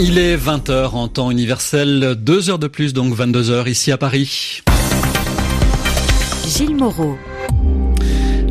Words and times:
Il 0.00 0.16
est 0.16 0.36
20h 0.36 0.90
en 0.90 1.08
temps 1.08 1.28
universel, 1.32 2.14
2 2.16 2.50
heures 2.50 2.60
de 2.60 2.68
plus, 2.68 2.92
donc 2.92 3.14
22 3.14 3.50
heures 3.50 3.66
ici 3.66 3.90
à 3.90 3.98
Paris. 3.98 4.62
Gilles 6.46 6.76
Moreau. 6.76 7.18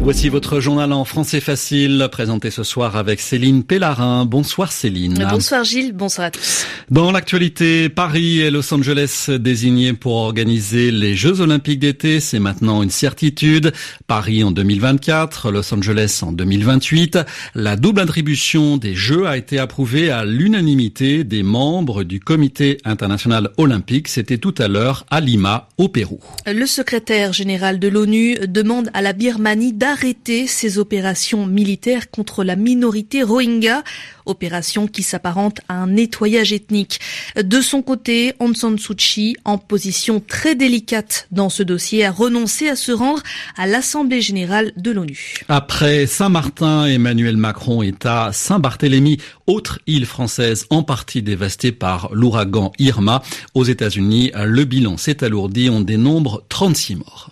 Voici 0.08 0.30
votre 0.30 0.62
journal 0.62 0.94
en 0.94 1.04
français 1.04 1.42
facile, 1.42 2.08
présenté 2.10 2.50
ce 2.50 2.64
soir 2.64 2.96
avec 2.96 3.20
Céline 3.20 3.66
Pellarin. 3.66 4.24
Bonsoir 4.24 4.72
Céline. 4.72 5.28
Bonsoir 5.30 5.66
Gilles, 5.66 5.92
bonsoir 5.92 6.28
à 6.28 6.32
tous. 6.32 6.66
Dans 6.90 7.12
l'actualité, 7.12 7.90
Paris 7.90 8.40
et 8.40 8.50
Los 8.50 8.74
Angeles 8.74 9.30
désignés 9.38 9.92
pour 9.92 10.14
organiser 10.14 10.92
les 10.92 11.18
Jeux 11.18 11.42
Olympiques 11.42 11.80
d'été, 11.80 12.22
c'est 12.22 12.40
maintenant 12.40 12.84
une 12.84 12.90
certitude. 12.90 13.74
Paris 14.08 14.46
en 14.46 14.52
2024, 14.52 15.52
Los 15.52 15.74
Angeles 15.74 16.22
en 16.22 16.32
2028. 16.32 17.20
La 17.54 17.76
double 17.76 18.00
attribution 18.00 18.78
des 18.78 18.96
Jeux 18.96 19.28
a 19.28 19.36
été 19.36 19.60
approuvée 19.60 20.10
à 20.10 20.24
l'unanimité 20.24 21.26
des 21.26 21.44
membres 21.44 22.06
du 22.06 22.22
Comité 22.22 22.78
international 22.86 23.50
olympique. 23.58 24.08
C'était 24.08 24.38
tout 24.38 24.56
à 24.58 24.70
l'heure 24.70 25.06
à 25.10 25.20
Lima, 25.20 25.68
au 25.78 25.90
Pérou. 25.90 26.22
Le 26.46 26.66
secrétaire 26.66 27.34
général 27.34 27.78
de 27.78 27.90
l'ONU 27.90 28.38
demande 28.48 28.90
à 28.94 29.02
la 29.02 29.12
Birmanie 29.12 29.74
d'arrêter 29.74 29.97
arrêter 29.98 30.46
ces 30.46 30.78
opérations 30.78 31.48
militaires 31.48 32.12
contre 32.12 32.44
la 32.44 32.56
minorité 32.56 33.24
Rohingya, 33.24 33.84
opération 34.28 34.86
qui 34.86 35.02
s'apparente 35.02 35.60
à 35.70 35.76
un 35.76 35.88
nettoyage 35.88 36.54
ethnique. 36.54 37.00
De 37.36 37.62
son 37.62 37.82
côté, 37.82 38.34
Aung 38.40 38.56
San 38.56 38.78
Suu 38.78 38.96
Kyi, 38.96 39.36
en 39.44 39.58
position 39.58 40.20
très 40.20 40.54
délicate 40.54 41.28
dans 41.32 41.50
ce 41.50 41.64
dossier, 41.64 42.06
a 42.06 42.12
renoncé 42.12 42.70
à 42.70 42.76
se 42.76 42.92
rendre 42.92 43.24
à 43.56 43.66
l'Assemblée 43.66 44.22
générale 44.22 44.72
de 44.78 44.92
l'ONU. 44.92 45.34
Après 45.48 46.06
Saint-Martin, 46.06 46.86
Emmanuel 46.86 47.38
Macron 47.38 47.82
est 47.82 48.06
à 48.06 48.32
Saint-Barthélemy, 48.34 49.18
autre 49.48 49.80
île 49.88 50.06
française 50.06 50.68
en 50.70 50.84
partie 50.84 51.24
dévastée 51.24 51.72
par 51.72 52.10
l'ouragan 52.14 52.72
Irma. 52.78 53.24
Aux 53.56 53.64
États-Unis, 53.64 54.32
le 54.36 54.64
bilan 54.66 54.98
s'est 54.98 55.24
alourdi, 55.24 55.72
on 55.72 55.82
dénombre 55.82 56.44
36 56.50 56.98
morts. 56.98 57.32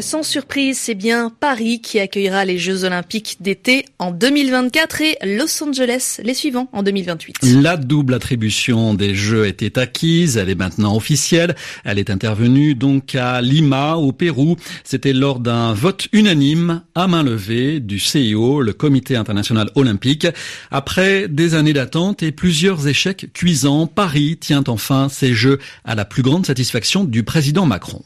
Sans 0.00 0.24
surprise, 0.24 0.78
c'est 0.78 0.94
bien 0.94 1.30
Paris 1.30 1.80
qui 1.80 2.00
accueillera 2.00 2.44
les 2.44 2.58
Jeux 2.58 2.84
Olympiques 2.84 3.36
d'été 3.40 3.84
en 3.98 4.10
2024 4.10 5.00
et 5.00 5.16
Los 5.24 5.62
Angeles 5.62 6.20
les 6.22 6.34
suivants 6.34 6.68
en 6.72 6.82
2028. 6.82 7.36
La 7.62 7.76
double 7.76 8.14
attribution 8.14 8.94
des 8.94 9.14
Jeux 9.14 9.46
était 9.46 9.78
acquise, 9.78 10.36
elle 10.36 10.50
est 10.50 10.56
maintenant 10.56 10.96
officielle. 10.96 11.54
Elle 11.84 11.98
est 11.98 12.10
intervenue 12.10 12.74
donc 12.74 13.14
à 13.14 13.40
Lima, 13.40 13.96
au 13.96 14.12
Pérou. 14.12 14.56
C'était 14.82 15.12
lors 15.12 15.38
d'un 15.38 15.74
vote 15.74 16.08
unanime 16.12 16.82
à 16.94 17.06
main 17.06 17.22
levée 17.22 17.78
du 17.78 18.00
CIO, 18.00 18.60
le 18.62 18.72
Comité 18.72 19.16
international 19.16 19.70
olympique. 19.76 20.26
Après 20.70 21.28
des 21.28 21.54
années 21.54 21.72
d'attente 21.72 22.22
et 22.22 22.32
plusieurs 22.32 22.88
échecs 22.88 23.28
cuisants, 23.32 23.86
Paris 23.86 24.38
tient 24.40 24.64
enfin 24.66 25.08
ces 25.08 25.34
Jeux 25.34 25.58
à 25.84 25.94
la 25.94 26.04
plus 26.04 26.22
grande 26.22 26.46
satisfaction 26.46 27.04
du 27.04 27.22
président 27.22 27.66
Macron. 27.66 28.02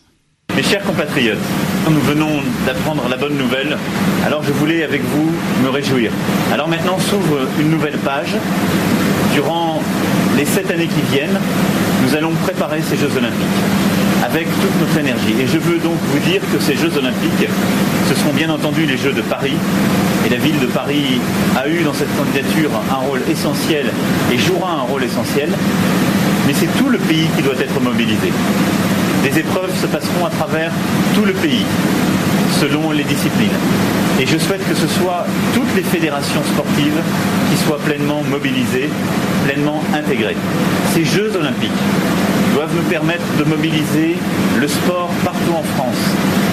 Mes 0.57 0.65
chers 0.65 0.83
compatriotes, 0.83 1.39
nous 1.89 2.01
venons 2.01 2.43
d'apprendre 2.67 3.09
la 3.09 3.17
bonne 3.17 3.37
nouvelle, 3.37 3.79
alors 4.27 4.43
je 4.43 4.51
voulais 4.51 4.83
avec 4.83 5.03
vous 5.05 5.31
me 5.63 5.71
réjouir. 5.71 6.11
Alors 6.53 6.67
maintenant 6.67 6.99
s'ouvre 6.99 7.47
une 7.61 7.71
nouvelle 7.71 7.97
page. 7.99 8.35
Durant 9.35 9.81
les 10.37 10.45
sept 10.45 10.69
années 10.73 10.89
qui 10.89 11.01
viennent, 11.13 11.39
nous 12.03 12.17
allons 12.17 12.33
préparer 12.43 12.83
ces 12.83 12.97
Jeux 12.97 13.11
olympiques 13.17 13.47
avec 14.25 14.47
toute 14.61 14.81
notre 14.81 14.99
énergie. 14.99 15.37
Et 15.41 15.47
je 15.47 15.59
veux 15.59 15.79
donc 15.79 15.97
vous 16.13 16.19
dire 16.29 16.41
que 16.53 16.61
ces 16.61 16.75
Jeux 16.75 16.97
olympiques, 16.99 17.49
ce 18.09 18.15
seront 18.17 18.33
bien 18.33 18.51
entendu 18.51 18.85
les 18.85 18.97
Jeux 18.97 19.13
de 19.13 19.23
Paris. 19.23 19.55
Et 20.27 20.29
la 20.29 20.39
ville 20.39 20.59
de 20.59 20.67
Paris 20.67 21.21
a 21.57 21.69
eu 21.69 21.83
dans 21.85 21.95
cette 21.95 22.15
candidature 22.17 22.71
un 22.91 23.07
rôle 23.07 23.21
essentiel 23.31 23.87
et 24.33 24.39
jouera 24.39 24.73
un 24.73 24.83
rôle 24.91 25.05
essentiel. 25.05 25.51
Mais 26.49 26.55
c'est 26.55 26.79
tout 26.79 26.89
le 26.89 26.99
pays 26.99 27.29
qui 27.37 27.43
doit 27.43 27.61
être 27.61 27.81
mobilisé. 27.81 28.33
Les 29.25 29.39
épreuves 29.39 29.75
se 29.81 29.87
passeront 29.87 30.27
à 30.27 30.31
travers 30.31 30.71
tout 31.15 31.25
le 31.25 31.33
pays, 31.33 31.65
selon 32.61 32.93
les 32.93 33.05
disciplines. 33.05 33.59
Et 34.21 34.27
je 34.27 34.39
souhaite 34.39 34.67
que 34.69 34.75
ce 34.75 34.87
soit 34.87 35.27
toutes 35.55 35.75
les 35.77 35.83
fédérations 35.83 36.43
sportives 36.55 37.01
qui 37.51 37.65
soient 37.65 37.79
pleinement 37.79 38.23
mobilisées, 38.23 38.89
pleinement 39.45 39.83
intégrées. 39.95 40.37
Ces 40.95 41.05
Jeux 41.05 41.33
olympiques 41.37 41.71
doivent 42.55 42.75
nous 42.75 42.89
permettre 42.89 43.25
de 43.39 43.45
mobiliser 43.45 44.17
le 44.57 44.69
sport 44.69 45.11
partout 45.25 45.55
en 45.57 45.63
France, 45.77 46.03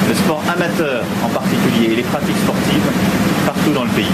le 0.09 0.15
sport 0.15 0.43
amateur 0.47 1.03
en 1.23 1.29
particulier, 1.29 1.93
et 1.93 1.95
les 1.95 2.03
pratiques 2.03 2.37
sportives 2.43 2.91
partout 3.65 3.73
dans 3.73 3.83
le 3.83 3.91
pays. 3.91 4.05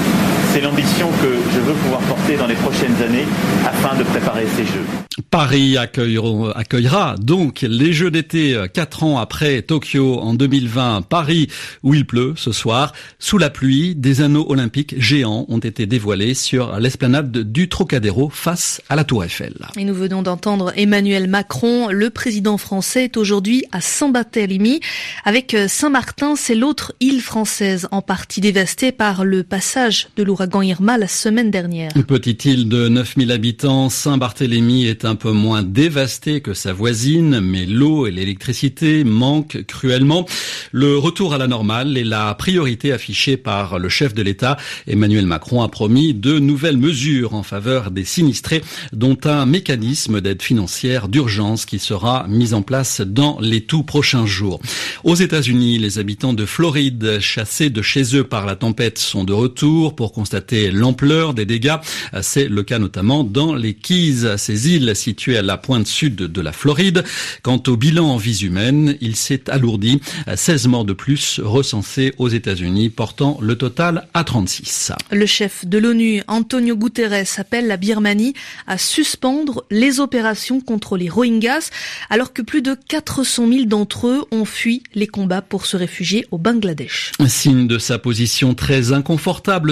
C'est 0.54 0.62
l'ambition 0.62 1.08
que 1.22 1.54
je 1.54 1.60
veux 1.60 1.74
pouvoir 1.74 2.02
porter 2.02 2.36
dans 2.36 2.48
les 2.48 2.56
prochaines 2.56 2.96
années 3.02 3.26
afin 3.66 3.98
de 3.98 4.04
préparer 4.04 4.46
ces 4.56 4.66
Jeux. 4.66 4.86
Paris 5.30 5.78
accueillera, 5.78 6.58
accueillera 6.58 7.16
donc 7.18 7.62
les 7.62 7.94
Jeux 7.94 8.12
d'été 8.12 8.54
euh, 8.54 8.68
quatre 8.68 9.04
ans 9.04 9.18
après 9.18 9.62
Tokyo 9.62 10.20
en 10.20 10.34
2020. 10.34 11.04
Paris 11.04 11.48
où 11.84 11.94
il 11.94 12.06
pleut 12.06 12.34
ce 12.36 12.52
soir. 12.52 12.92
Sous 13.18 13.38
la 13.38 13.50
pluie, 13.50 13.96
des 13.96 14.22
anneaux 14.22 14.46
olympiques 14.50 14.96
géants 15.02 15.46
ont 15.48 15.60
été 15.60 15.86
dévoilés 15.86 16.34
sur 16.34 16.78
l'esplanade 16.80 17.32
du 17.32 17.70
Trocadéro 17.70 18.30
face 18.30 18.82
à 18.90 18.96
la 18.98 19.06
Tour 19.06 19.24
Eiffel. 19.24 19.54
Et 19.78 19.86
nous 19.86 19.96
venons 19.96 20.22
d'entendre 20.22 20.74
Emmanuel 20.76 21.30
Macron. 21.30 21.90
Le 21.90 22.10
président 22.10 22.58
français 22.58 23.06
est 23.06 23.18
aujourd'hui 23.18 23.64
à 23.72 23.80
Saint-Barthélemy. 23.80 24.82
Avec 25.24 25.54
euh, 25.54 25.70
Saint-Martin, 25.70 26.36
c'est 26.36 26.56
l'autre 26.56 26.94
île 27.00 27.22
française 27.22 27.88
en 27.92 28.02
partie 28.02 28.42
dévastée 28.42 28.92
par 28.92 29.24
le 29.24 29.41
passage 29.44 30.08
de 30.16 30.24
l'ouragan 30.24 30.62
Irma 30.62 30.98
la 30.98 31.08
semaine 31.08 31.52
dernière. 31.52 31.92
Petite 32.08 32.46
île 32.46 32.70
de 32.70 32.88
9000 32.88 33.32
habitants, 33.32 33.90
Saint-Barthélemy 33.90 34.86
est 34.86 35.06
un 35.06 35.16
peu 35.16 35.32
moins 35.32 35.64
dévastée 35.64 36.42
que 36.42 36.54
sa 36.54 36.74
voisine, 36.74 37.40
mais 37.40 37.66
l'eau 37.66 38.08
et 38.08 38.12
l'électricité 38.12 39.04
manquent 39.04 39.64
cruellement. 39.66 40.26
Le 40.72 40.98
retour 40.98 41.34
à 41.34 41.38
la 41.38 41.48
normale 41.48 41.98
est 41.98 42.04
la 42.04 42.34
priorité 42.36 42.92
affichée 42.92 43.38
par 43.38 43.80
le 43.80 43.90
chef 43.90 44.14
de 44.14 44.22
l'État. 44.22 44.58
Emmanuel 44.88 45.26
Macron 45.26 45.62
a 45.62 45.70
promis 45.70 46.14
de 46.14 46.40
nouvelles 46.40 46.78
mesures 46.78 47.34
en 47.34 47.44
faveur 47.44 47.92
des 47.92 48.06
sinistrés, 48.06 48.62
dont 48.94 49.18
un 49.26 49.46
mécanisme 49.46 50.22
d'aide 50.22 50.42
financière 50.42 51.08
d'urgence 51.08 51.66
qui 51.66 51.80
sera 51.80 52.26
mis 52.28 52.54
en 52.54 52.62
place 52.62 53.02
dans 53.02 53.40
les 53.40 53.62
tout 53.62 53.84
prochains 53.84 54.26
jours. 54.26 54.60
Aux 55.04 55.16
États-Unis, 55.16 55.78
les 55.78 56.00
habitants 56.00 56.34
de 56.34 56.46
Floride, 56.46 57.20
chassés 57.20 57.70
de 57.70 57.82
chez 57.82 58.16
eux 58.16 58.24
par 58.24 58.46
la 58.46 58.56
tempête, 58.56 58.98
sont 58.98 59.24
de 59.24 59.31
retour 59.32 59.96
pour 59.96 60.12
constater 60.12 60.72
l'ampleur 60.72 61.34
des 61.34 61.46
dégâts. 61.46 61.78
C'est 62.22 62.48
le 62.48 62.64
cas 62.64 62.80
notamment 62.80 63.24
dans 63.24 63.54
les 63.54 63.74
Keys, 63.74 64.38
ces 64.38 64.70
îles 64.70 64.96
situées 64.96 65.38
à 65.38 65.42
la 65.42 65.58
pointe 65.58 65.88
sud 65.88 66.16
de 66.16 66.42
la 66.42 66.52
Floride. 66.52 67.04
Quant 67.42 67.62
au 67.68 67.78
bilan 67.78 68.06
en 68.06 68.18
vies 68.18 68.44
humaines, 68.44 68.98
il 69.02 69.16
s'est 69.16 69.50
alourdi. 69.50 70.02
16 70.34 70.68
morts 70.68 70.86
de 70.86 70.94
plus 70.94 71.40
recensés 71.44 72.14
aux 72.18 72.30
États-Unis, 72.30 72.90
portant 72.90 73.38
le 73.42 73.56
total 73.56 74.08
à 74.14 74.24
36. 74.24 74.92
Le 75.12 75.26
chef 75.26 75.66
de 75.66 75.78
l'ONU, 75.78 76.22
Antonio 76.28 76.76
Guterres, 76.76 77.26
appelle 77.38 77.68
la 77.68 77.78
Birmanie 77.78 78.34
à 78.68 78.78
suspendre 78.78 79.64
les 79.72 80.00
opérations 80.00 80.62
contre 80.62 80.98
les 80.98 81.10
Rohingyas, 81.10 81.70
alors 82.10 82.34
que 82.34 82.42
plus 82.42 82.62
de 82.62 82.76
400 82.88 83.48
000 83.48 83.66
d'entre 83.66 84.08
eux 84.08 84.26
ont 84.32 84.46
fui 84.46 84.84
les 84.94 85.08
combats 85.08 85.42
pour 85.42 85.66
se 85.66 85.78
réfugier 85.78 86.26
au 86.32 86.38
Bangladesh. 86.38 87.12
Signe 87.28 87.68
de 87.68 87.78
sa 87.78 87.98
position 87.98 88.54
très 88.54 88.92
inconfortable 88.92 89.21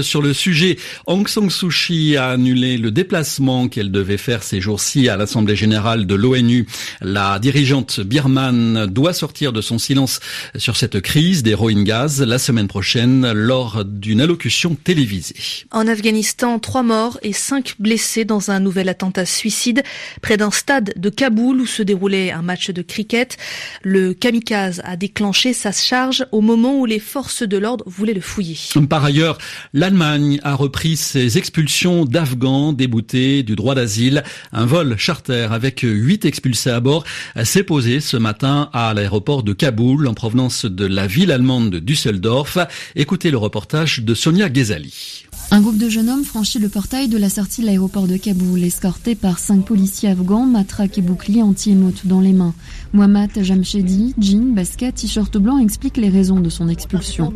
sur 0.02 0.22
le 0.22 0.34
sujet, 0.34 0.78
Aung 1.08 1.28
San 1.28 1.50
Suu 1.50 1.70
Kyi 1.70 2.18
a 2.18 2.30
annulé 2.30 2.78
le 2.78 2.92
déplacement 2.92 3.68
qu'elle 3.68 3.92
devait 3.92 4.18
faire 4.18 4.44
ces 4.44 4.62
jours-ci 4.62 5.10
à 5.10 5.18
l'Assemblée 5.18 5.56
générale 5.56 6.06
de 6.06 6.16
l'ONU. 6.16 6.68
La 7.02 7.40
dirigeante 7.40 8.00
birmane 8.00 8.86
doit 8.86 9.14
sortir 9.14 9.52
de 9.52 9.62
son 9.62 9.80
silence 9.80 10.20
sur 10.56 10.76
cette 10.76 11.02
crise 11.02 11.44
des 11.44 11.54
Rohingyas 11.54 12.24
la 12.26 12.38
semaine 12.38 12.68
prochaine 12.68 13.32
lors 13.32 13.84
d'une 13.86 14.22
allocution 14.22 14.76
télévisée. 14.76 15.66
En 15.72 15.88
Afghanistan, 15.88 16.60
trois 16.60 16.84
morts 16.84 17.20
et 17.24 17.34
cinq 17.34 17.76
blessés 17.80 18.26
dans 18.26 18.52
un 18.52 18.60
nouvel 18.60 18.88
attentat 18.90 19.26
suicide 19.26 19.84
près 20.22 20.38
d'un 20.38 20.52
stade 20.52 20.94
de 20.96 21.10
Kaboul 21.10 21.62
où 21.62 21.66
se 21.66 21.84
déroulait 21.84 22.32
un 22.32 22.42
match 22.42 22.70
de 22.70 22.82
cricket. 22.82 23.38
Le 23.84 24.14
kamikaze 24.14 24.82
a 24.84 24.96
déclenché 24.96 25.54
sa 25.54 25.72
charge 25.72 26.26
au 26.32 26.42
moment 26.42 26.80
où 26.80 26.86
les 26.86 27.00
forces 27.00 27.44
de 27.44 27.58
l'ordre 27.58 27.84
voulaient 27.88 28.14
le 28.14 28.22
fouiller. 28.22 28.58
Par 28.90 29.06
ailleurs, 29.06 29.29
l'Allemagne 29.74 30.40
a 30.44 30.56
repris 30.56 30.98
ses 30.98 31.38
expulsions 31.38 32.06
d'Afghans 32.06 32.74
déboutés 32.74 33.44
du 33.44 33.56
droit 33.56 33.76
d'asile. 33.76 34.24
Un 34.52 34.66
vol 34.66 34.96
charter 34.98 35.48
avec 35.52 35.82
huit 35.82 36.26
expulsés 36.26 36.70
à 36.70 36.80
bord 36.80 37.04
s'est 37.44 37.64
posé 37.64 38.00
ce 38.00 38.18
matin 38.18 38.70
à 38.74 38.94
l'aéroport 38.94 39.44
de 39.44 39.54
Kaboul 39.54 40.08
en 40.08 40.14
provenance 40.14 40.66
de 40.66 40.86
la 40.86 41.08
ville 41.08 41.32
allemande 41.32 41.70
de 41.70 41.80
Düsseldorf. 41.80 42.58
Écoutez 42.96 43.32
le 43.32 43.38
reportage 43.38 44.00
de 44.00 44.14
Sonia 44.14 44.50
Ghezali. 44.50 45.29
Un 45.52 45.62
groupe 45.62 45.78
de 45.78 45.90
jeunes 45.90 46.10
hommes 46.10 46.24
franchit 46.24 46.60
le 46.60 46.70
portail 46.70 47.08
de 47.08 47.18
la 47.18 47.28
sortie 47.28 47.62
de 47.62 47.66
l'aéroport 47.66 48.06
de 48.06 48.18
Kaboul, 48.18 48.64
escorté 48.64 49.16
par 49.16 49.40
cinq 49.40 49.66
policiers 49.66 50.10
afghans, 50.10 50.46
matraques 50.46 51.00
et 51.00 51.02
boucliers 51.02 51.42
anti-émeutes 51.42 52.06
dans 52.06 52.22
les 52.22 52.34
mains. 52.34 52.54
Mohamed 52.94 53.32
Jamshedi, 53.42 54.14
jean, 54.20 54.54
basket, 54.54 54.94
t-shirt 54.94 55.36
blanc 55.40 55.58
explique 55.58 55.98
les 55.98 56.10
raisons 56.10 56.40
de 56.40 56.50
son 56.50 56.70
expulsion. 56.70 57.34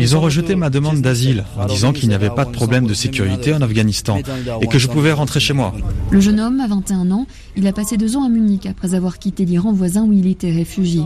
Ils 0.00 0.16
ont 0.16 0.20
rejeté 0.22 0.56
ma 0.56 0.70
demande 0.70 1.02
d'asile 1.02 1.44
en 1.58 1.66
disant 1.66 1.92
qu'il 1.92 2.08
n'y 2.08 2.14
avait 2.14 2.30
pas 2.30 2.46
de 2.46 2.50
problème 2.50 2.86
de 2.86 2.94
sécurité 2.94 3.52
en 3.52 3.60
Afghanistan 3.60 4.18
et 4.62 4.66
que 4.66 4.78
je 4.78 4.88
pouvais 4.88 5.12
rentrer 5.12 5.38
chez 5.38 5.52
moi. 5.52 5.74
Le 6.10 6.20
jeune 6.20 6.40
homme 6.40 6.60
a 6.60 6.66
21 6.66 7.10
ans. 7.10 7.26
Il 7.58 7.66
a 7.66 7.72
passé 7.72 7.96
deux 7.96 8.16
ans 8.16 8.24
à 8.24 8.28
Munich 8.28 8.66
après 8.66 8.94
avoir 8.94 9.18
quitté 9.18 9.46
l'Iran 9.46 9.72
voisin 9.72 10.04
où 10.04 10.12
il 10.12 10.26
était 10.26 10.52
réfugié. 10.52 11.02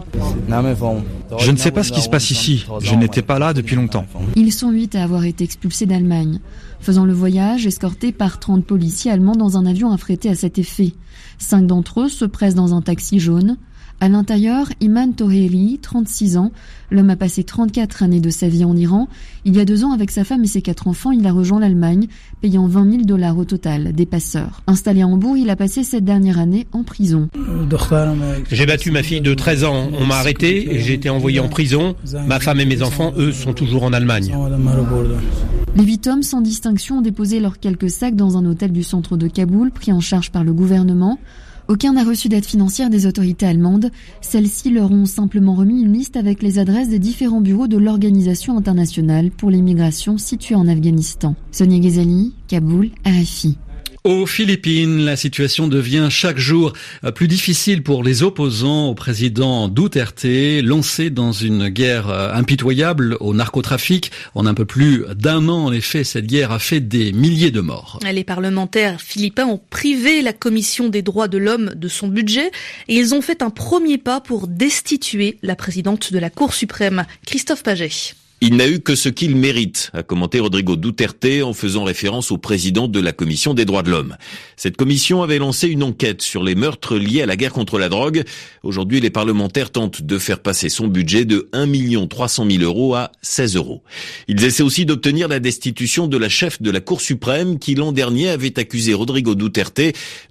Je 1.38 1.50
ne 1.50 1.56
sais 1.56 1.70
pas 1.70 1.84
ce 1.84 1.92
qui 1.92 2.00
se 2.00 2.08
passe 2.08 2.30
ici. 2.30 2.66
Je 2.80 2.94
n'étais 2.96 3.22
pas 3.22 3.38
là 3.38 3.52
depuis 3.52 3.76
longtemps. 3.76 4.04
Ils 4.34 4.52
sont 4.52 4.70
huit 4.70 4.96
à 4.96 5.04
avoir 5.04 5.24
été 5.24 5.44
expulsés 5.44 5.86
d'Allemagne, 5.86 6.40
faisant 6.80 7.04
le 7.04 7.12
voyage 7.12 7.66
escortés 7.66 8.10
par 8.10 8.40
30 8.40 8.64
policiers 8.64 9.12
allemands 9.12 9.36
dans 9.36 9.56
un 9.56 9.64
avion 9.64 9.92
affrété 9.92 10.28
à 10.28 10.34
cet 10.34 10.58
effet. 10.58 10.94
Cinq 11.38 11.66
d'entre 11.66 12.00
eux 12.00 12.08
se 12.08 12.24
pressent 12.24 12.56
dans 12.56 12.74
un 12.74 12.82
taxi 12.82 13.20
jaune. 13.20 13.56
À 14.02 14.08
l'intérieur, 14.08 14.68
Iman 14.80 15.12
Toheri, 15.12 15.78
36 15.82 16.38
ans. 16.38 16.52
L'homme 16.90 17.10
a 17.10 17.16
passé 17.16 17.44
34 17.44 18.02
années 18.02 18.20
de 18.20 18.30
sa 18.30 18.48
vie 18.48 18.64
en 18.64 18.74
Iran. 18.74 19.08
Il 19.44 19.54
y 19.54 19.60
a 19.60 19.66
deux 19.66 19.84
ans, 19.84 19.92
avec 19.92 20.10
sa 20.10 20.24
femme 20.24 20.42
et 20.42 20.46
ses 20.46 20.62
quatre 20.62 20.88
enfants, 20.88 21.10
il 21.10 21.26
a 21.26 21.32
rejoint 21.32 21.60
l'Allemagne, 21.60 22.06
payant 22.40 22.66
20 22.66 22.90
000 22.90 23.02
dollars 23.04 23.36
au 23.36 23.44
total, 23.44 23.92
des 23.92 24.06
passeurs. 24.06 24.62
Installé 24.66 25.02
à 25.02 25.06
Hambourg, 25.06 25.36
il 25.36 25.50
a 25.50 25.56
passé 25.56 25.84
cette 25.84 26.06
dernière 26.06 26.38
année 26.38 26.66
en 26.72 26.82
prison. 26.82 27.28
J'ai 28.50 28.64
battu 28.64 28.90
ma 28.90 29.02
fille 29.02 29.20
de 29.20 29.34
13 29.34 29.64
ans. 29.64 29.90
On 29.92 30.06
m'a 30.06 30.16
arrêté 30.16 30.74
et 30.74 30.80
j'ai 30.80 30.94
été 30.94 31.10
envoyé 31.10 31.38
en 31.38 31.48
prison. 31.48 31.94
Ma 32.26 32.40
femme 32.40 32.60
et 32.60 32.64
mes 32.64 32.80
enfants, 32.80 33.12
eux, 33.18 33.32
sont 33.32 33.52
toujours 33.52 33.82
en 33.82 33.92
Allemagne. 33.92 34.34
Les 35.76 35.84
huit 35.84 36.06
hommes 36.06 36.22
sans 36.22 36.40
distinction 36.40 36.98
ont 36.98 37.02
déposé 37.02 37.38
leurs 37.38 37.60
quelques 37.60 37.90
sacs 37.90 38.16
dans 38.16 38.38
un 38.38 38.46
hôtel 38.46 38.72
du 38.72 38.82
centre 38.82 39.18
de 39.18 39.28
Kaboul, 39.28 39.70
pris 39.70 39.92
en 39.92 40.00
charge 40.00 40.30
par 40.30 40.42
le 40.42 40.54
gouvernement. 40.54 41.18
Aucun 41.70 41.92
n'a 41.92 42.02
reçu 42.02 42.28
d'aide 42.28 42.44
financière 42.44 42.90
des 42.90 43.06
autorités 43.06 43.46
allemandes. 43.46 43.92
Celles-ci 44.22 44.70
leur 44.70 44.90
ont 44.90 45.06
simplement 45.06 45.54
remis 45.54 45.82
une 45.82 45.92
liste 45.92 46.16
avec 46.16 46.42
les 46.42 46.58
adresses 46.58 46.88
des 46.88 46.98
différents 46.98 47.40
bureaux 47.40 47.68
de 47.68 47.78
l'Organisation 47.78 48.58
internationale 48.58 49.30
pour 49.30 49.50
l'immigration 49.50 50.18
située 50.18 50.56
en 50.56 50.66
Afghanistan. 50.66 51.36
Sonia 51.52 51.78
Ghazali, 51.78 52.34
Kaboul, 52.48 52.90
RFI. 53.06 53.56
Aux 54.02 54.24
Philippines, 54.24 55.04
la 55.04 55.14
situation 55.14 55.68
devient 55.68 56.08
chaque 56.10 56.38
jour 56.38 56.72
euh, 57.04 57.10
plus 57.10 57.28
difficile 57.28 57.82
pour 57.82 58.02
les 58.02 58.22
opposants 58.22 58.88
au 58.88 58.94
président 58.94 59.68
Duterte, 59.68 60.24
lancé 60.62 61.10
dans 61.10 61.32
une 61.32 61.68
guerre 61.68 62.08
euh, 62.08 62.32
impitoyable 62.32 63.18
au 63.20 63.34
narcotrafic. 63.34 64.10
En 64.34 64.46
un 64.46 64.54
peu 64.54 64.64
plus 64.64 65.04
d'un 65.14 65.46
an, 65.50 65.66
en 65.66 65.72
effet, 65.72 66.02
cette 66.02 66.26
guerre 66.26 66.50
a 66.50 66.58
fait 66.58 66.80
des 66.80 67.12
milliers 67.12 67.50
de 67.50 67.60
morts. 67.60 67.98
Les 68.10 68.24
parlementaires 68.24 69.02
philippins 69.02 69.46
ont 69.46 69.60
privé 69.68 70.22
la 70.22 70.32
Commission 70.32 70.88
des 70.88 71.02
droits 71.02 71.28
de 71.28 71.36
l'homme 71.36 71.72
de 71.76 71.88
son 71.88 72.08
budget 72.08 72.50
et 72.88 72.96
ils 72.96 73.14
ont 73.14 73.20
fait 73.20 73.42
un 73.42 73.50
premier 73.50 73.98
pas 73.98 74.22
pour 74.22 74.48
destituer 74.48 75.36
la 75.42 75.56
présidente 75.56 76.10
de 76.10 76.18
la 76.18 76.30
Cour 76.30 76.54
suprême, 76.54 77.04
Christophe 77.26 77.62
Paget. 77.62 78.14
Il 78.42 78.56
n'a 78.56 78.66
eu 78.66 78.80
que 78.80 78.94
ce 78.94 79.10
qu'il 79.10 79.36
mérite, 79.36 79.90
a 79.92 80.02
commenté 80.02 80.40
Rodrigo 80.40 80.74
Duterte 80.74 81.26
en 81.44 81.52
faisant 81.52 81.84
référence 81.84 82.30
au 82.30 82.38
président 82.38 82.88
de 82.88 82.98
la 82.98 83.12
Commission 83.12 83.52
des 83.52 83.66
droits 83.66 83.82
de 83.82 83.90
l'homme. 83.90 84.16
Cette 84.56 84.78
commission 84.78 85.22
avait 85.22 85.36
lancé 85.36 85.68
une 85.68 85.82
enquête 85.82 86.22
sur 86.22 86.42
les 86.42 86.54
meurtres 86.54 86.96
liés 86.96 87.20
à 87.20 87.26
la 87.26 87.36
guerre 87.36 87.52
contre 87.52 87.78
la 87.78 87.90
drogue. 87.90 88.24
Aujourd'hui, 88.62 88.98
les 88.98 89.10
parlementaires 89.10 89.70
tentent 89.70 90.00
de 90.00 90.18
faire 90.18 90.40
passer 90.40 90.70
son 90.70 90.88
budget 90.88 91.26
de 91.26 91.50
1 91.52 92.06
300 92.06 92.46
000 92.50 92.62
euros 92.62 92.94
à 92.94 93.12
16 93.20 93.56
euros. 93.56 93.82
Ils 94.26 94.42
essaient 94.42 94.62
aussi 94.62 94.86
d'obtenir 94.86 95.28
la 95.28 95.38
destitution 95.38 96.06
de 96.06 96.16
la 96.16 96.30
chef 96.30 96.62
de 96.62 96.70
la 96.70 96.80
Cour 96.80 97.02
suprême 97.02 97.58
qui 97.58 97.74
l'an 97.74 97.92
dernier 97.92 98.30
avait 98.30 98.58
accusé 98.58 98.94
Rodrigo 98.94 99.34
Duterte 99.34 99.82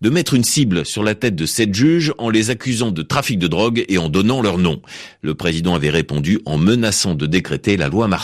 de 0.02 0.10
mettre 0.10 0.34
une 0.34 0.44
cible 0.44 0.84
sur 0.84 1.04
la 1.04 1.14
tête 1.14 1.36
de 1.36 1.46
sept 1.46 1.76
juges 1.76 2.12
en 2.18 2.32
les 2.32 2.50
accusant 2.50 2.90
de 2.90 3.04
trafic 3.04 3.38
de 3.38 3.48
drogue 3.48 3.86
et 3.88 4.00
en 4.00 4.10
donnant 4.10 4.42
leur 4.42 4.58
nom. 4.58 4.82
Le 5.22 5.36
président 5.36 5.76
avait 5.76 5.92
répondu 5.92 6.40
en 6.46 6.58
menaçant 6.58 7.14
de 7.14 7.28
décréter 7.28 7.78
la 7.78 7.88
loi. 8.07 8.19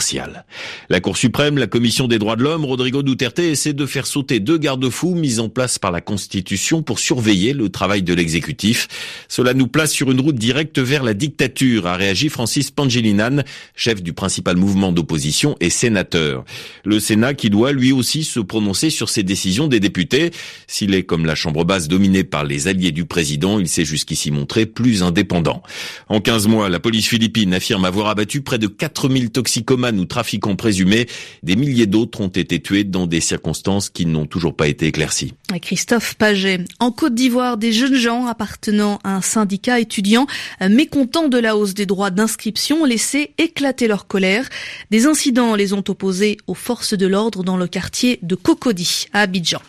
La 0.90 1.00
Cour 1.00 1.18
suprême, 1.18 1.58
la 1.58 1.68
Commission 1.68 2.08
des 2.08 2.20
droits 2.20 2.36
de 2.36 2.44
l'homme, 2.44 2.66
Rodrigo 2.66 3.04
Duterte 3.04 3.40
essaie 3.40 3.74
de 3.74 3.86
faire 3.86 4.06
sauter 4.06 4.40
deux 4.40 4.58
garde-fous 4.58 5.16
mis 5.16 5.40
en 5.40 5.50
place 5.50 5.80
par 5.80 5.92
la 5.92 6.02
Constitution 6.02 6.84
pour 6.84 7.00
surveiller 7.00 7.54
le 7.54 7.70
travail 7.70 8.04
de 8.04 8.14
l'exécutif. 8.14 8.88
Cela 9.28 9.54
nous 9.54 9.68
place 9.68 9.92
sur 9.92 10.12
une 10.12 10.22
route 10.22 10.36
directe 10.36 10.80
vers 10.80 11.04
la 11.04 11.14
dictature, 11.14 11.88
a 11.88 11.96
réagi 11.96 12.30
Francis 12.30 12.72
Pangilinan, 12.72 13.44
chef 13.76 14.02
du 14.04 14.14
principal 14.14 14.58
mouvement 14.58 14.92
d'opposition 14.92 15.56
et 15.60 15.70
sénateur. 15.70 16.46
Le 16.84 17.00
Sénat 17.00 17.34
qui 17.34 17.50
doit 17.50 17.72
lui 17.72 17.92
aussi 17.92 18.24
se 18.24 18.40
prononcer 18.40 18.90
sur 18.90 19.10
ces 19.10 19.24
décisions 19.24 19.68
des 19.68 19.80
députés. 19.80 20.32
S'il 20.68 20.94
est 20.94 21.04
comme 21.04 21.26
la 21.26 21.36
Chambre 21.36 21.66
basse 21.66 21.88
dominée 21.88 22.24
par 22.24 22.44
les 22.44 22.68
alliés 22.68 22.92
du 22.92 23.06
président, 23.06 23.60
il 23.60 23.68
s'est 23.68 23.86
jusqu'ici 23.86 24.32
montré 24.32 24.66
plus 24.66 25.04
indépendant. 25.04 25.64
En 26.10 26.22
15 26.22 26.48
mois, 26.48 26.70
la 26.70 26.80
police 26.80 27.08
philippine 27.08 27.54
affirme 27.54 27.86
avoir 27.86 28.08
abattu 28.08 28.42
près 28.42 28.58
de 28.58 28.68
4000 28.68 29.32
toxiques 29.32 29.65
toxicomanes 29.66 30.00
ou 30.00 30.06
trafiquants 30.06 30.56
présumés. 30.56 31.08
Des 31.44 31.56
milliers 31.56 31.88
d'autres 31.88 32.22
ont 32.22 32.28
été 32.28 32.62
tués 32.62 32.84
dans 32.84 33.08
des 33.08 33.20
circonstances 33.20 33.90
qui 33.90 34.06
n'ont 34.06 34.26
toujours 34.26 34.56
pas 34.56 34.68
été 34.68 34.88
éclaircies. 34.88 35.34
Christophe 35.62 36.16
Paget. 36.16 36.60
En 36.80 36.92
Côte 36.92 37.16
d'Ivoire, 37.16 37.58
des 37.58 37.74
jeunes 37.74 37.96
gens 37.96 38.28
appartenant 38.28 39.00
à 39.04 39.16
un 39.16 39.22
syndicat 39.22 39.80
étudiant 39.80 40.28
mécontents 40.70 41.28
de 41.28 41.40
la 41.40 41.58
hausse 41.58 41.74
des 41.74 41.86
droits 41.86 42.12
d'inscription 42.12 42.84
ont 42.84 42.86
laissé 42.86 43.34
éclater 43.38 43.88
leur 43.88 44.08
colère. 44.08 44.48
Des 44.92 45.08
incidents 45.08 45.56
les 45.56 45.74
ont 45.74 45.84
opposés 45.88 46.38
aux 46.48 46.54
forces 46.54 46.94
de 46.94 47.08
l'ordre 47.08 47.44
dans 47.44 47.58
le 47.58 47.68
quartier 47.68 48.20
de 48.22 48.36
Cocody, 48.36 49.08
à 49.14 49.22
Abidjan. 49.22 49.62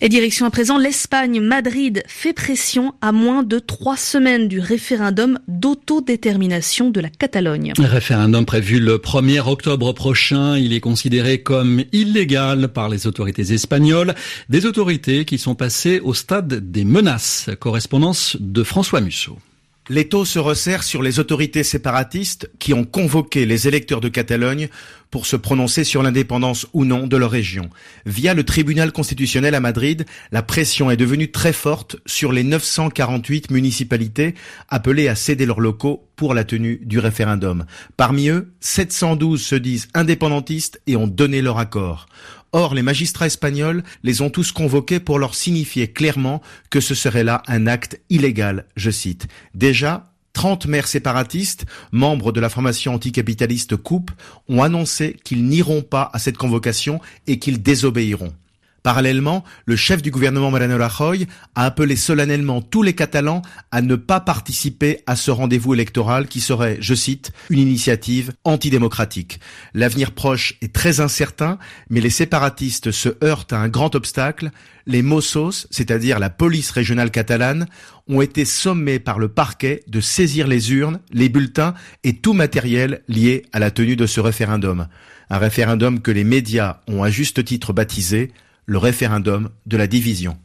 Et 0.00 0.08
direction 0.08 0.46
à 0.46 0.50
présent 0.50 0.78
l'Espagne. 0.78 1.40
Madrid 1.40 2.02
fait 2.06 2.32
pression 2.32 2.94
à 3.00 3.12
moins 3.12 3.42
de 3.42 3.58
trois 3.58 3.96
semaines 3.96 4.48
du 4.48 4.60
référendum 4.60 5.38
d'autodétermination 5.48 6.90
de 6.90 7.00
la 7.00 7.08
Catalogne. 7.08 7.72
Référendum 7.78 8.44
prévu 8.44 8.80
le 8.80 8.98
1er 8.98 9.48
octobre 9.48 9.92
prochain. 9.92 10.56
Il 10.58 10.72
est 10.72 10.80
considéré 10.80 11.42
comme 11.42 11.84
illégal 11.92 12.68
par 12.68 12.88
les 12.88 13.06
autorités 13.06 13.52
espagnoles. 13.52 14.14
Des 14.48 14.66
autorités 14.66 15.24
qui 15.24 15.38
sont 15.38 15.54
passées 15.54 16.00
au 16.00 16.14
stade 16.14 16.70
des 16.70 16.84
menaces. 16.84 17.50
Correspondance 17.60 18.36
de 18.40 18.62
François 18.62 19.00
Musso. 19.00 19.38
L'étau 19.88 20.24
se 20.24 20.38
resserre 20.38 20.84
sur 20.84 21.02
les 21.02 21.18
autorités 21.18 21.64
séparatistes 21.64 22.48
qui 22.60 22.72
ont 22.72 22.84
convoqué 22.84 23.46
les 23.46 23.66
électeurs 23.66 24.00
de 24.00 24.08
Catalogne 24.08 24.68
pour 25.10 25.26
se 25.26 25.34
prononcer 25.34 25.82
sur 25.82 26.04
l'indépendance 26.04 26.68
ou 26.72 26.84
non 26.84 27.08
de 27.08 27.16
leur 27.16 27.32
région. 27.32 27.68
Via 28.06 28.32
le 28.32 28.44
tribunal 28.44 28.92
constitutionnel 28.92 29.56
à 29.56 29.60
Madrid, 29.60 30.06
la 30.30 30.42
pression 30.42 30.88
est 30.90 30.96
devenue 30.96 31.32
très 31.32 31.52
forte 31.52 31.96
sur 32.06 32.30
les 32.30 32.44
948 32.44 33.50
municipalités 33.50 34.36
appelées 34.68 35.08
à 35.08 35.16
céder 35.16 35.46
leurs 35.46 35.60
locaux 35.60 36.06
pour 36.14 36.32
la 36.32 36.44
tenue 36.44 36.80
du 36.84 37.00
référendum. 37.00 37.66
Parmi 37.96 38.28
eux, 38.28 38.52
712 38.60 39.42
se 39.42 39.56
disent 39.56 39.88
indépendantistes 39.94 40.80
et 40.86 40.94
ont 40.94 41.08
donné 41.08 41.42
leur 41.42 41.58
accord. 41.58 42.06
Or, 42.52 42.74
les 42.74 42.82
magistrats 42.82 43.26
espagnols 43.26 43.82
les 44.02 44.20
ont 44.20 44.28
tous 44.28 44.52
convoqués 44.52 45.00
pour 45.00 45.18
leur 45.18 45.34
signifier 45.34 45.88
clairement 45.88 46.42
que 46.68 46.80
ce 46.80 46.94
serait 46.94 47.24
là 47.24 47.42
un 47.46 47.66
acte 47.66 47.98
illégal, 48.10 48.66
je 48.76 48.90
cite. 48.90 49.26
Déjà, 49.54 50.12
30 50.34 50.66
maires 50.66 50.88
séparatistes, 50.88 51.64
membres 51.92 52.30
de 52.30 52.40
la 52.40 52.50
formation 52.50 52.94
anticapitaliste 52.94 53.76
Coupe, 53.76 54.10
ont 54.48 54.62
annoncé 54.62 55.16
qu'ils 55.24 55.44
n'iront 55.44 55.82
pas 55.82 56.10
à 56.12 56.18
cette 56.18 56.36
convocation 56.36 57.00
et 57.26 57.38
qu'ils 57.38 57.62
désobéiront. 57.62 58.34
Parallèlement, 58.82 59.44
le 59.64 59.76
chef 59.76 60.02
du 60.02 60.10
gouvernement 60.10 60.50
Mariano 60.50 60.76
Rajoy 60.76 61.28
a 61.54 61.66
appelé 61.66 61.94
solennellement 61.94 62.60
tous 62.60 62.82
les 62.82 62.94
Catalans 62.94 63.42
à 63.70 63.80
ne 63.80 63.94
pas 63.94 64.18
participer 64.18 64.98
à 65.06 65.14
ce 65.14 65.30
rendez-vous 65.30 65.74
électoral 65.74 66.26
qui 66.26 66.40
serait, 66.40 66.78
je 66.80 66.94
cite, 66.94 67.30
une 67.48 67.60
initiative 67.60 68.32
antidémocratique. 68.42 69.38
L'avenir 69.72 70.10
proche 70.10 70.54
est 70.62 70.72
très 70.72 70.98
incertain, 70.98 71.58
mais 71.90 72.00
les 72.00 72.10
séparatistes 72.10 72.90
se 72.90 73.10
heurtent 73.22 73.52
à 73.52 73.58
un 73.58 73.68
grand 73.68 73.94
obstacle. 73.94 74.50
Les 74.86 75.02
Mossos, 75.02 75.68
c'est-à-dire 75.70 76.18
la 76.18 76.30
police 76.30 76.72
régionale 76.72 77.12
catalane, 77.12 77.66
ont 78.08 78.20
été 78.20 78.44
sommés 78.44 78.98
par 78.98 79.20
le 79.20 79.28
parquet 79.28 79.84
de 79.86 80.00
saisir 80.00 80.48
les 80.48 80.72
urnes, 80.72 80.98
les 81.12 81.28
bulletins 81.28 81.74
et 82.02 82.16
tout 82.16 82.32
matériel 82.32 83.02
lié 83.06 83.44
à 83.52 83.60
la 83.60 83.70
tenue 83.70 83.94
de 83.94 84.06
ce 84.06 84.18
référendum. 84.18 84.88
Un 85.30 85.38
référendum 85.38 86.00
que 86.00 86.10
les 86.10 86.24
médias 86.24 86.80
ont 86.88 87.04
à 87.04 87.10
juste 87.10 87.44
titre 87.44 87.72
baptisé 87.72 88.32
le 88.66 88.78
référendum 88.78 89.50
de 89.66 89.76
la 89.76 89.86
division. 89.86 90.36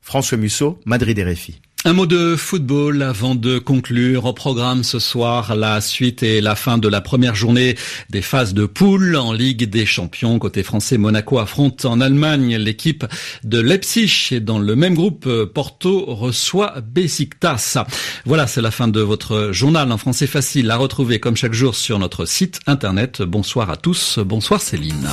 François 0.00 0.38
Musso, 0.38 0.80
Madrid 0.84 1.18
RFI. 1.18 1.60
Un 1.84 1.94
mot 1.94 2.06
de 2.06 2.36
football 2.36 3.02
avant 3.02 3.34
de 3.34 3.58
conclure. 3.58 4.26
Au 4.26 4.32
programme 4.32 4.84
ce 4.84 5.00
soir, 5.00 5.56
la 5.56 5.80
suite 5.80 6.22
et 6.22 6.40
la 6.40 6.54
fin 6.54 6.78
de 6.78 6.86
la 6.86 7.00
première 7.00 7.34
journée 7.34 7.76
des 8.08 8.22
phases 8.22 8.54
de 8.54 8.66
poule 8.66 9.16
en 9.16 9.32
Ligue 9.32 9.68
des 9.68 9.84
Champions. 9.84 10.38
Côté 10.38 10.62
français, 10.62 10.96
Monaco 10.96 11.40
affronte 11.40 11.84
en 11.84 12.00
Allemagne 12.00 12.56
l'équipe 12.56 13.04
de 13.42 13.58
Leipzig 13.58 14.28
et 14.30 14.38
dans 14.38 14.60
le 14.60 14.76
même 14.76 14.94
groupe, 14.94 15.28
Porto 15.52 16.04
reçoit 16.06 16.80
Besiktas. 16.82 17.78
Voilà, 18.26 18.46
c'est 18.46 18.62
la 18.62 18.70
fin 18.70 18.86
de 18.86 19.00
votre 19.00 19.50
journal 19.50 19.90
en 19.90 19.98
français 19.98 20.28
facile 20.28 20.70
à 20.70 20.76
retrouver 20.76 21.18
comme 21.18 21.36
chaque 21.36 21.54
jour 21.54 21.74
sur 21.74 21.98
notre 21.98 22.26
site 22.26 22.60
internet. 22.68 23.22
Bonsoir 23.22 23.70
à 23.70 23.76
tous. 23.76 24.20
Bonsoir 24.20 24.60
Céline. 24.60 25.08